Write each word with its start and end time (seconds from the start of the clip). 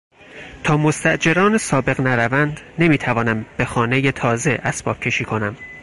تا 0.63 0.77
مستاجران 0.77 1.57
سابق 1.57 2.01
نروند 2.01 2.59
نمیتوانم 2.79 3.45
به 3.57 3.65
خانهی 3.65 4.11
تازه 4.11 4.59
اسباب 4.63 4.99
کشی 4.99 5.25
کنم. 5.25 5.57